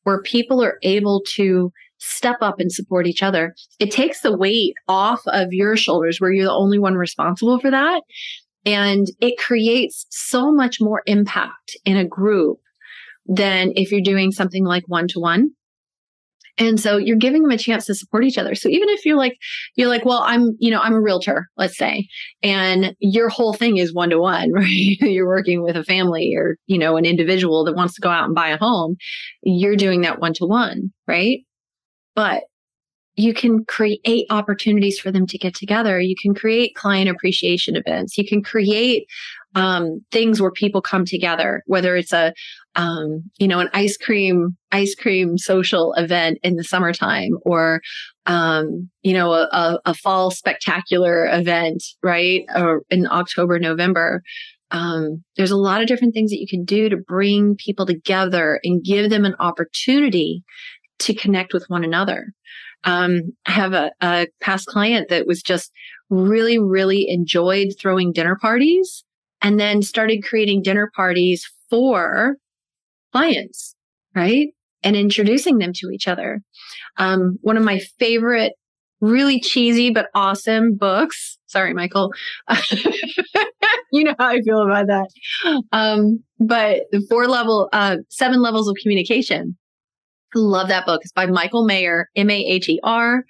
where 0.03 0.21
people 0.21 0.63
are 0.63 0.77
able 0.83 1.21
to 1.21 1.71
step 1.99 2.37
up 2.41 2.59
and 2.59 2.71
support 2.71 3.07
each 3.07 3.23
other. 3.23 3.53
It 3.79 3.91
takes 3.91 4.21
the 4.21 4.35
weight 4.35 4.75
off 4.87 5.21
of 5.27 5.51
your 5.51 5.75
shoulders 5.75 6.19
where 6.19 6.31
you're 6.31 6.45
the 6.45 6.51
only 6.51 6.79
one 6.79 6.95
responsible 6.95 7.59
for 7.59 7.71
that. 7.71 8.01
And 8.69 9.07
it 9.19 9.39
creates 9.39 10.05
so 10.11 10.51
much 10.51 10.79
more 10.79 11.01
impact 11.07 11.75
in 11.85 11.97
a 11.97 12.05
group 12.05 12.59
than 13.25 13.73
if 13.75 13.91
you're 13.91 13.99
doing 13.99 14.31
something 14.31 14.63
like 14.63 14.83
one 14.85 15.07
to 15.07 15.19
one. 15.19 15.49
And 16.59 16.79
so 16.79 16.97
you're 16.97 17.17
giving 17.17 17.41
them 17.41 17.51
a 17.51 17.57
chance 17.57 17.87
to 17.87 17.95
support 17.95 18.25
each 18.25 18.37
other. 18.37 18.53
So 18.53 18.69
even 18.69 18.89
if 18.89 19.05
you're 19.05 19.17
like, 19.17 19.37
you're 19.75 19.87
like, 19.87 20.05
well, 20.05 20.21
I'm, 20.23 20.55
you 20.59 20.69
know, 20.69 20.81
I'm 20.81 20.93
a 20.93 21.01
realtor, 21.01 21.47
let's 21.57 21.77
say, 21.77 22.07
and 22.43 22.95
your 22.99 23.29
whole 23.29 23.53
thing 23.53 23.77
is 23.77 23.91
one 23.91 24.11
to 24.11 24.19
one, 24.19 24.51
right? 24.53 24.67
you're 24.67 25.27
working 25.27 25.63
with 25.63 25.75
a 25.75 25.83
family 25.83 26.35
or, 26.35 26.57
you 26.67 26.77
know, 26.77 26.95
an 26.95 27.05
individual 27.05 27.65
that 27.65 27.75
wants 27.75 27.95
to 27.95 28.01
go 28.01 28.09
out 28.09 28.25
and 28.25 28.35
buy 28.35 28.49
a 28.49 28.57
home. 28.57 28.97
You're 29.41 29.77
doing 29.77 30.01
that 30.01 30.19
one 30.19 30.33
to 30.33 30.45
one, 30.45 30.91
right? 31.07 31.39
But 32.13 32.43
you 33.19 33.33
can 33.33 33.65
create 33.65 34.25
opportunities 34.29 34.97
for 34.97 35.11
them 35.11 35.27
to 35.27 35.37
get 35.37 35.53
together. 35.53 35.99
You 35.99 36.15
can 36.21 36.33
create 36.33 36.75
client 36.75 37.09
appreciation 37.09 37.75
events. 37.75 38.17
You 38.17 38.25
can 38.25 38.41
create 38.41 39.07
um, 39.55 40.01
things 40.11 40.41
where 40.41 40.51
people 40.51 40.81
come 40.81 41.03
together, 41.03 41.63
whether 41.65 41.97
it's 41.97 42.13
a, 42.13 42.33
um, 42.75 43.23
you 43.37 43.47
know, 43.47 43.59
an 43.59 43.69
ice 43.73 43.97
cream, 43.97 44.55
ice 44.71 44.95
cream 44.95 45.37
social 45.37 45.93
event 45.95 46.37
in 46.43 46.55
the 46.55 46.63
summertime 46.63 47.31
or, 47.41 47.81
um, 48.25 48.89
you 49.01 49.13
know, 49.13 49.33
a, 49.33 49.79
a, 49.85 49.93
fall 49.93 50.31
spectacular 50.31 51.25
event, 51.25 51.83
right? 52.03 52.45
Or 52.55 52.83
in 52.89 53.07
October, 53.07 53.59
November. 53.59 54.21
Um, 54.71 55.23
there's 55.35 55.51
a 55.51 55.57
lot 55.57 55.81
of 55.81 55.87
different 55.87 56.13
things 56.13 56.29
that 56.29 56.39
you 56.39 56.47
can 56.47 56.63
do 56.63 56.89
to 56.89 56.95
bring 56.95 57.55
people 57.55 57.87
together 57.87 58.61
and 58.63 58.83
give 58.83 59.09
them 59.09 59.25
an 59.25 59.35
opportunity 59.39 60.43
to 60.99 61.13
connect 61.15 61.53
with 61.53 61.65
one 61.69 61.83
another. 61.83 62.27
Um, 62.83 63.33
I 63.45 63.51
have 63.51 63.73
a, 63.73 63.91
a 64.01 64.27
past 64.41 64.67
client 64.67 65.09
that 65.09 65.27
was 65.27 65.41
just 65.41 65.71
really, 66.09 66.57
really 66.57 67.09
enjoyed 67.09 67.73
throwing 67.79 68.11
dinner 68.11 68.37
parties 68.41 69.03
and 69.41 69.59
then 69.59 69.81
started 69.81 70.23
creating 70.23 70.63
dinner 70.63 70.91
parties 70.95 71.49
for 71.69 72.35
clients, 73.11 73.75
right? 74.15 74.49
And 74.83 74.95
introducing 74.95 75.57
them 75.57 75.73
to 75.73 75.89
each 75.91 76.07
other. 76.07 76.41
Um, 76.97 77.37
one 77.41 77.57
of 77.57 77.63
my 77.63 77.79
favorite, 77.99 78.53
really 79.01 79.39
cheesy 79.39 79.91
but 79.91 80.07
awesome 80.15 80.75
books. 80.75 81.37
Sorry, 81.47 81.73
Michael. 81.73 82.11
you 83.91 84.03
know 84.03 84.15
how 84.19 84.27
I 84.27 84.41
feel 84.41 84.61
about 84.61 84.87
that. 84.87 85.09
Um, 85.71 86.23
but 86.39 86.83
the 86.91 87.05
four 87.09 87.27
level, 87.27 87.69
uh, 87.73 87.97
seven 88.09 88.41
levels 88.41 88.67
of 88.67 88.75
communication 88.81 89.57
I 90.35 90.39
love 90.39 90.67
that 90.67 90.85
book. 90.85 91.01
It's 91.03 91.11
by 91.11 91.25
Michael 91.25 91.65
Maher, 91.65 92.09
M 92.15 92.29
A 92.29 92.45
H 92.45 92.69
E 92.69 92.79
R. 92.83 93.23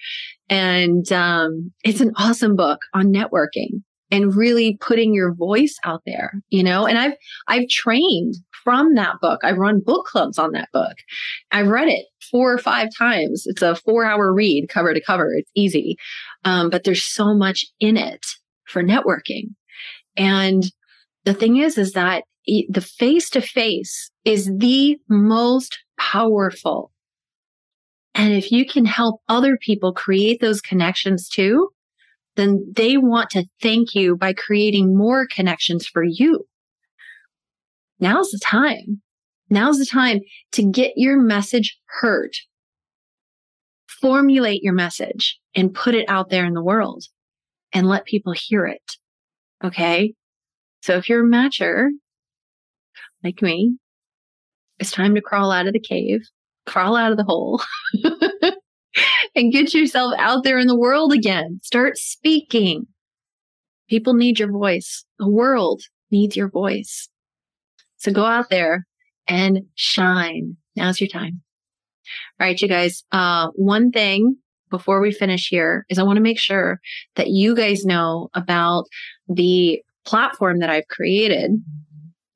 And 0.49 1.11
um, 1.11 1.71
it's 1.83 2.01
an 2.01 2.11
awesome 2.17 2.55
book 2.55 2.79
on 2.93 3.13
networking 3.13 3.83
and 4.11 4.35
really 4.35 4.77
putting 4.81 5.13
your 5.13 5.33
voice 5.33 5.77
out 5.85 6.01
there, 6.05 6.33
you 6.49 6.63
know, 6.63 6.87
and 6.87 6.97
I've, 6.97 7.13
I've 7.47 7.69
trained 7.69 8.35
from 8.63 8.95
that 8.95 9.15
book. 9.21 9.41
I 9.43 9.51
run 9.51 9.81
book 9.85 10.05
clubs 10.05 10.39
on 10.39 10.51
that 10.53 10.69
book. 10.73 10.97
I've 11.51 11.67
read 11.67 11.87
it 11.87 12.05
four 12.31 12.51
or 12.51 12.57
five 12.57 12.89
times. 12.97 13.43
It's 13.45 13.61
a 13.61 13.75
four 13.75 14.05
hour 14.05 14.33
read 14.33 14.69
cover 14.69 14.93
to 14.93 15.03
cover. 15.03 15.33
It's 15.33 15.51
easy. 15.55 15.97
Um, 16.43 16.69
but 16.69 16.83
there's 16.83 17.03
so 17.03 17.35
much 17.35 17.65
in 17.79 17.97
it 17.97 18.25
for 18.65 18.83
networking. 18.83 19.53
And 20.17 20.63
the 21.25 21.33
thing 21.33 21.57
is, 21.57 21.77
is 21.77 21.93
that 21.93 22.23
the 22.69 22.81
face 22.81 23.29
to 23.31 23.41
face 23.41 24.11
is 24.25 24.51
the 24.57 24.97
most 25.07 25.77
powerful. 25.97 26.91
And 28.15 28.33
if 28.33 28.51
you 28.51 28.65
can 28.65 28.85
help 28.85 29.21
other 29.27 29.57
people 29.57 29.93
create 29.93 30.41
those 30.41 30.61
connections 30.61 31.29
too, 31.29 31.69
then 32.35 32.71
they 32.75 32.97
want 32.97 33.29
to 33.31 33.45
thank 33.61 33.93
you 33.93 34.15
by 34.15 34.33
creating 34.33 34.95
more 34.95 35.27
connections 35.27 35.87
for 35.87 36.03
you. 36.03 36.47
Now's 37.99 38.31
the 38.31 38.39
time. 38.39 39.01
Now's 39.49 39.77
the 39.77 39.85
time 39.85 40.19
to 40.53 40.63
get 40.63 40.93
your 40.95 41.19
message 41.19 41.77
heard. 41.85 42.33
Formulate 43.87 44.63
your 44.63 44.73
message 44.73 45.39
and 45.55 45.73
put 45.73 45.95
it 45.95 46.05
out 46.07 46.29
there 46.29 46.45
in 46.45 46.53
the 46.53 46.63
world 46.63 47.03
and 47.73 47.87
let 47.87 48.05
people 48.05 48.33
hear 48.33 48.65
it. 48.65 48.95
Okay. 49.63 50.13
So 50.81 50.95
if 50.95 51.09
you're 51.09 51.25
a 51.25 51.29
matcher 51.29 51.89
like 53.23 53.41
me, 53.41 53.77
it's 54.79 54.91
time 54.91 55.15
to 55.15 55.21
crawl 55.21 55.51
out 55.51 55.67
of 55.67 55.73
the 55.73 55.79
cave, 55.79 56.21
crawl 56.65 56.95
out 56.95 57.11
of 57.11 57.17
the 57.17 57.23
hole, 57.23 57.61
and 59.35 59.51
get 59.51 59.73
yourself 59.73 60.13
out 60.17 60.43
there 60.43 60.57
in 60.57 60.67
the 60.67 60.77
world 60.77 61.13
again. 61.13 61.59
Start 61.63 61.97
speaking. 61.97 62.87
People 63.89 64.13
need 64.13 64.39
your 64.39 64.51
voice. 64.51 65.03
The 65.17 65.29
world 65.29 65.81
needs 66.11 66.35
your 66.35 66.49
voice. 66.49 67.09
So 67.97 68.11
go 68.11 68.25
out 68.25 68.49
there 68.49 68.85
and 69.27 69.61
shine. 69.75 70.57
Now's 70.75 71.01
your 71.01 71.09
time. 71.09 71.41
All 72.39 72.47
right, 72.47 72.59
you 72.59 72.67
guys. 72.67 73.03
Uh, 73.11 73.49
one 73.55 73.91
thing 73.91 74.37
before 74.69 75.01
we 75.01 75.11
finish 75.11 75.47
here 75.49 75.85
is 75.89 75.99
I 75.99 76.03
want 76.03 76.17
to 76.17 76.23
make 76.23 76.39
sure 76.39 76.79
that 77.15 77.27
you 77.27 77.55
guys 77.55 77.85
know 77.85 78.29
about 78.33 78.85
the 79.27 79.81
platform 80.05 80.59
that 80.59 80.69
I've 80.69 80.87
created 80.87 81.51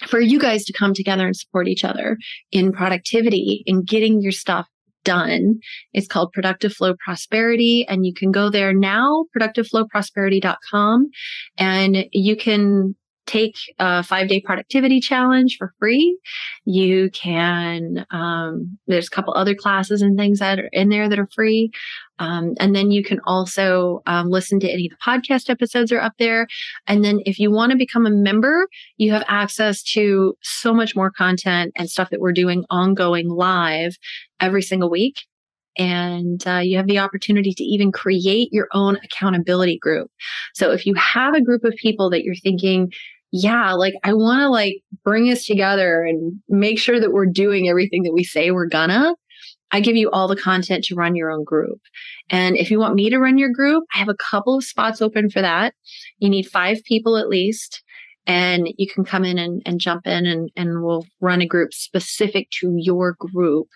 for 0.08 0.20
you 0.20 0.40
guys 0.40 0.64
to 0.66 0.74
come 0.74 0.94
together 0.94 1.26
and 1.26 1.36
support 1.36 1.68
each 1.68 1.84
other 1.84 2.18
in 2.52 2.72
productivity 2.72 3.64
in 3.66 3.84
getting 3.84 4.22
your 4.22 4.32
stuff 4.32 4.68
done. 5.04 5.60
It's 5.94 6.08
called 6.08 6.32
Productive 6.32 6.74
Flow 6.74 6.96
Prosperity 7.04 7.86
and 7.88 8.06
you 8.06 8.14
can 8.14 8.32
go 8.32 8.50
there 8.50 8.74
now, 8.74 9.26
productiveflowprosperity.com 9.38 11.10
and 11.58 12.06
you 12.12 12.36
can 12.36 12.96
take 13.26 13.56
a 13.80 14.04
five 14.04 14.28
day 14.28 14.42
productivity 14.42 15.00
challenge 15.00 15.56
for 15.58 15.74
free. 15.80 16.18
You 16.66 17.10
can, 17.12 18.06
um, 18.12 18.78
there's 18.88 19.08
a 19.08 19.16
couple 19.16 19.34
other 19.34 19.56
classes 19.56 20.02
and 20.02 20.18
things 20.18 20.40
that 20.40 20.60
are 20.60 20.70
in 20.72 20.90
there 20.90 21.08
that 21.10 21.20
are 21.20 21.30
free. 21.34 21.72
Um, 22.20 22.54
and 22.60 22.76
then 22.76 22.92
you 22.92 23.04
can 23.04 23.20
also 23.26 24.02
um, 24.06 24.30
listen 24.30 24.60
to 24.60 24.70
any 24.70 24.86
of 24.88 24.92
the 24.92 24.98
podcast 25.04 25.50
episodes 25.50 25.92
are 25.92 26.00
up 26.00 26.14
there. 26.20 26.48
And 26.88 27.04
then 27.04 27.20
if 27.26 27.40
you 27.40 27.52
want 27.52 27.72
to 27.72 27.78
become 27.78 28.06
a 28.06 28.12
member, 28.12 28.68
you 28.98 29.12
have 29.12 29.24
access 29.28 29.82
to 29.94 30.36
so 30.42 30.74
much 30.74 30.96
more 30.96 31.12
content 31.12 31.74
and 31.76 31.90
stuff 31.90 32.10
that 32.12 32.20
we're 32.20 32.34
doing 32.34 32.66
ongoing 32.70 33.30
live 33.30 33.96
every 34.40 34.62
single 34.62 34.90
week. 34.90 35.26
And 35.78 36.46
uh, 36.48 36.58
you 36.58 36.78
have 36.78 36.88
the 36.88 37.00
opportunity 37.00 37.54
to 37.54 37.64
even 37.64 37.92
create 37.92 38.52
your 38.52 38.68
own 38.74 38.98
accountability 39.04 39.78
group. 39.78 40.12
So 40.54 40.72
if 40.72 40.86
you 40.86 40.94
have 40.96 41.34
a 41.34 41.42
group 41.42 41.64
of 41.64 41.74
people 41.76 42.10
that 42.12 42.24
you're 42.24 42.36
thinking, 42.36 42.92
yeah, 43.32 43.74
like 43.74 43.96
I 44.04 44.14
want 44.14 44.42
to 44.42 44.50
like 44.50 44.82
bring 45.04 45.32
us 45.32 45.46
together 45.46 46.04
and 46.04 46.40
make 46.50 46.80
sure 46.80 47.00
that 47.00 47.12
we're 47.12 47.26
doing 47.26 47.68
everything 47.68 48.04
that 48.04 48.14
we 48.14 48.24
say 48.24 48.52
we're 48.52 48.68
gonna. 48.68 49.16
I 49.72 49.80
give 49.80 49.96
you 49.96 50.12
all 50.12 50.28
the 50.28 50.36
content 50.36 50.84
to 50.86 50.96
run 50.96 51.16
your 51.16 51.32
own 51.32 51.44
group. 51.44 51.82
And 52.30 52.56
if 52.56 52.70
you 52.70 52.78
want 52.78 52.94
me 52.94 53.10
to 53.10 53.18
run 53.18 53.40
your 53.40 53.50
group, 53.50 53.86
I 53.96 53.98
have 53.98 54.10
a 54.10 54.16
couple 54.16 54.56
of 54.56 54.64
spots 54.64 55.02
open 55.02 55.32
for 55.32 55.42
that. 55.42 55.74
You 56.20 56.30
need 56.30 56.44
five 56.44 56.84
people 56.84 57.18
at 57.18 57.28
least 57.28 57.82
and 58.26 58.70
you 58.78 58.88
can 58.88 59.04
come 59.04 59.26
in 59.26 59.38
and, 59.38 59.62
and 59.66 59.80
jump 59.80 60.08
in 60.08 60.26
and, 60.26 60.50
and 60.56 60.84
we'll 60.84 61.06
run 61.20 61.42
a 61.42 61.48
group 61.48 61.74
specific 61.74 62.50
to 62.52 62.76
your 62.78 63.16
group 63.20 63.68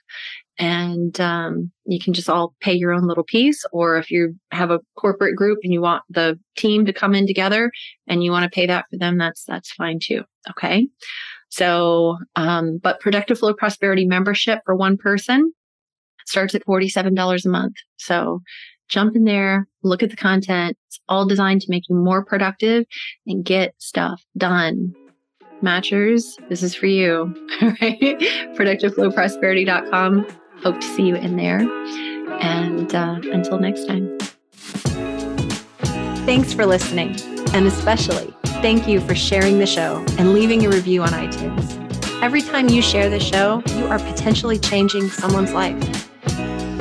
and 0.58 1.20
um, 1.22 1.72
you 1.86 2.00
can 2.00 2.14
just 2.14 2.30
all 2.30 2.54
pay 2.62 2.74
your 2.74 2.92
own 2.92 3.08
little 3.08 3.24
piece 3.24 3.64
or 3.72 3.98
if 3.98 4.10
you 4.10 4.36
have 4.52 4.72
a 4.72 4.80
corporate 4.98 5.36
group 5.36 5.60
and 5.64 5.72
you 5.72 5.82
want 5.82 6.04
the 6.10 6.40
team 6.58 6.86
to 6.86 6.94
come 6.94 7.14
in 7.14 7.28
together 7.28 7.72
and 8.08 8.24
you 8.24 8.32
want 8.32 8.44
to 8.44 8.56
pay 8.56 8.66
that 8.66 8.86
for 8.90 8.98
them 8.98 9.18
that's 9.18 9.44
that's 9.46 9.72
fine 9.72 10.00
too 10.02 10.24
okay? 10.50 10.88
So 11.50 12.18
um, 12.36 12.80
but 12.82 13.00
productive 13.00 13.40
flow 13.40 13.54
prosperity 13.54 14.06
membership 14.06 14.60
for 14.66 14.76
one 14.76 14.98
person 14.98 15.54
starts 16.26 16.56
at 16.56 16.66
$47 16.66 17.46
a 17.46 17.50
month. 17.50 17.76
So 17.98 18.42
jump 18.90 19.16
in 19.16 19.26
there 19.26 19.68
look 19.84 20.02
at 20.02 20.10
the 20.10 20.16
content 20.16 20.78
it's 20.88 21.00
all 21.10 21.26
designed 21.26 21.62
to 21.62 21.70
make 21.70 21.84
you 21.90 21.96
more 21.96 22.24
productive 22.24 22.86
and 23.26 23.44
get 23.46 23.76
stuff 23.78 24.24
done. 24.38 24.94
Matchers 25.62 26.38
this 26.50 26.64
is 26.64 26.74
for 26.74 26.88
you 26.88 27.34
all 27.62 27.74
right? 27.82 28.20
Productiveflowprosperity.com 28.56 30.26
Hope 30.64 30.80
to 30.80 30.88
see 30.88 31.04
you 31.04 31.16
in 31.16 31.38
there. 31.38 31.60
And 32.40 32.94
uh, 32.94 33.20
until 33.32 33.60
next 33.60 33.86
time. 33.86 34.18
Thanks 36.26 36.54
for 36.54 36.66
listening. 36.66 37.16
And 37.54 37.68
especially, 37.68 38.34
thank 38.62 38.88
you 38.88 39.00
for 39.00 39.16
sharing 39.16 39.60
the 39.60 39.66
show 39.66 40.04
and 40.18 40.34
leaving 40.34 40.66
a 40.66 40.70
review 40.70 41.02
on 41.02 41.10
iTunes. 41.10 41.74
Every 42.22 42.42
time 42.42 42.68
you 42.70 42.82
share 42.82 43.10
the 43.10 43.20
show, 43.20 43.62
you 43.76 43.86
are 43.88 44.00
potentially 44.00 44.58
changing 44.58 45.10
someone's 45.10 45.54
life. 45.54 45.76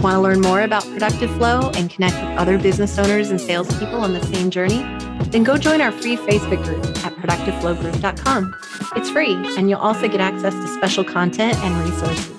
Want 0.02 0.14
to 0.14 0.20
learn 0.20 0.40
more 0.40 0.62
about 0.62 0.82
Productive 0.84 1.30
Flow 1.36 1.70
and 1.74 1.90
connect 1.90 2.16
with 2.16 2.38
other 2.38 2.58
business 2.58 2.98
owners 2.98 3.30
and 3.30 3.40
salespeople 3.40 4.00
on 4.00 4.12
the 4.12 4.22
same 4.26 4.50
journey? 4.50 4.82
Then 5.30 5.42
go 5.42 5.56
join 5.58 5.80
our 5.80 5.92
free 5.92 6.16
Facebook 6.16 6.64
group 6.64 6.84
at 7.04 7.14
productiveflowgroup.com. 7.16 8.54
It's 8.96 9.10
free, 9.10 9.34
and 9.56 9.70
you'll 9.70 9.80
also 9.80 10.08
get 10.08 10.20
access 10.20 10.54
to 10.54 10.68
special 10.68 11.04
content 11.04 11.56
and 11.58 11.90
resources. 11.90 12.35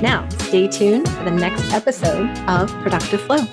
Now, 0.00 0.28
stay 0.38 0.68
tuned 0.68 1.08
for 1.08 1.24
the 1.24 1.30
next 1.32 1.72
episode 1.72 2.28
of 2.48 2.70
Productive 2.82 3.20
Flow. 3.22 3.44